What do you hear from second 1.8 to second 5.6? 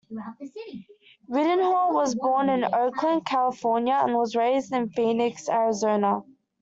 was born in Oakland, California, and was raised in Phoenix,